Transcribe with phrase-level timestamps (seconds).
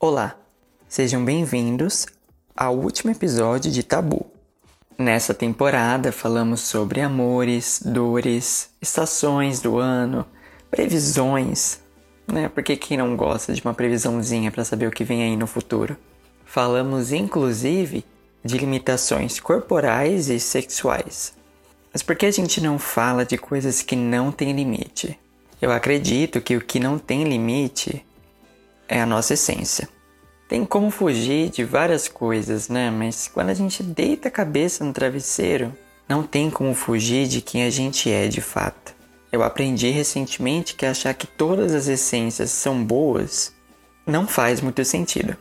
[0.00, 0.36] Olá,
[0.88, 2.06] sejam bem-vindos
[2.56, 4.30] ao último episódio de Tabu.
[4.96, 10.24] Nessa temporada falamos sobre amores, dores, estações do ano,
[10.70, 11.80] previsões,
[12.32, 12.48] né?
[12.48, 15.96] Porque quem não gosta de uma previsãozinha para saber o que vem aí no futuro?
[16.44, 18.04] Falamos inclusive
[18.44, 21.34] de limitações corporais e sexuais.
[21.92, 25.18] Mas por que a gente não fala de coisas que não têm limite?
[25.60, 28.06] Eu acredito que o que não tem limite
[28.88, 29.88] é a nossa essência.
[30.48, 32.90] Tem como fugir de várias coisas, né?
[32.90, 35.74] Mas quando a gente deita a cabeça no travesseiro,
[36.08, 38.94] não tem como fugir de quem a gente é de fato.
[39.30, 43.52] Eu aprendi recentemente que achar que todas as essências são boas
[44.06, 45.36] não faz muito sentido.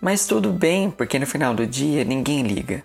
[0.00, 2.84] Mas tudo bem, porque no final do dia ninguém liga.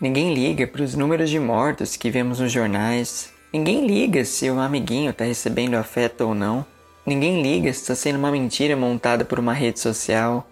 [0.00, 3.32] Ninguém liga para os números de mortos que vemos nos jornais.
[3.52, 6.66] Ninguém liga se o amiguinho está recebendo afeto ou não.
[7.06, 10.46] Ninguém liga se está sendo uma mentira montada por uma rede social.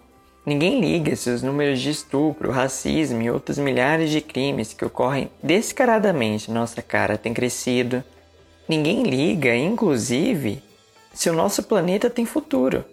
[0.45, 5.31] Ninguém liga se os números de estupro, racismo e outros milhares de crimes que ocorrem
[5.43, 8.05] descaradamente na nossa cara têm crescido.
[8.69, 10.63] Ninguém liga, inclusive,
[11.15, 12.85] se o nosso planeta tem futuro.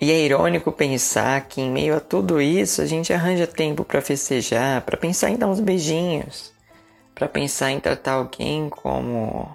[0.00, 4.00] E é irônico pensar que em meio a tudo isso a gente arranja tempo para
[4.00, 6.52] festejar, para pensar em dar uns beijinhos,
[7.14, 9.48] para pensar em tratar alguém como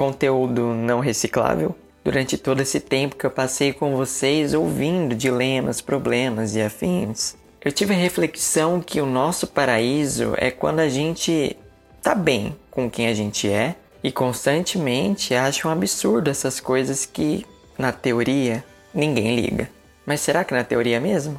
[0.00, 1.76] conteúdo não reciclável.
[2.02, 7.70] Durante todo esse tempo que eu passei com vocês ouvindo dilemas, problemas e afins, eu
[7.70, 11.54] tive a reflexão que o nosso paraíso é quando a gente
[12.00, 17.44] tá bem com quem a gente é e constantemente acha um absurdo essas coisas que,
[17.76, 19.68] na teoria, ninguém liga.
[20.06, 21.38] Mas será que na teoria mesmo?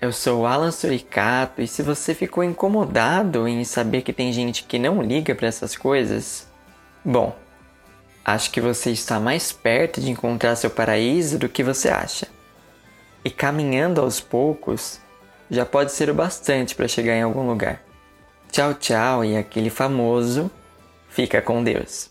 [0.00, 4.78] Eu sou Alan Suricato e se você ficou incomodado em saber que tem gente que
[4.78, 6.48] não liga para essas coisas,
[7.04, 7.36] bom,
[8.24, 12.26] acho que você está mais perto de encontrar seu paraíso do que você acha.
[13.22, 14.98] E caminhando aos poucos,
[15.50, 17.82] já pode ser o bastante para chegar em algum lugar.
[18.50, 20.50] Tchau, tchau e aquele famoso
[21.10, 22.09] fica com Deus.